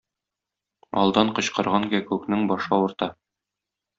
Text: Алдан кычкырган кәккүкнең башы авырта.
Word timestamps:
Алдан 1.01 1.29
кычкырган 1.41 1.85
кәккүкнең 1.93 2.47
башы 2.53 2.75
авырта. 2.79 3.13